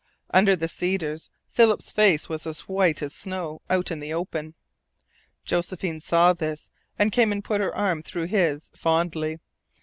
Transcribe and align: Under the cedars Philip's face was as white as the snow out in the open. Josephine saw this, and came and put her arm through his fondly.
Under 0.31 0.55
the 0.55 0.67
cedars 0.67 1.29
Philip's 1.51 1.91
face 1.91 2.27
was 2.27 2.47
as 2.47 2.61
white 2.61 3.03
as 3.03 3.13
the 3.13 3.19
snow 3.19 3.61
out 3.69 3.91
in 3.91 3.99
the 3.99 4.11
open. 4.15 4.55
Josephine 5.45 5.99
saw 5.99 6.33
this, 6.33 6.71
and 6.97 7.11
came 7.11 7.31
and 7.31 7.43
put 7.43 7.61
her 7.61 7.75
arm 7.75 8.01
through 8.01 8.25
his 8.25 8.71
fondly. 8.73 9.37